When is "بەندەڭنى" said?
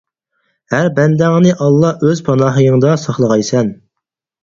0.95-1.53